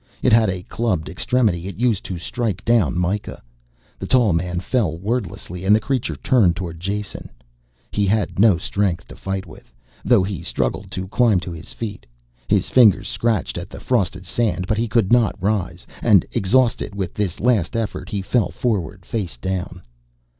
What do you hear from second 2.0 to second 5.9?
to strike down Mikah. The tall man fell wordlessly and the